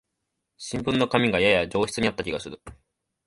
[0.57, 2.59] 新聞の紙がやや上質になった気がする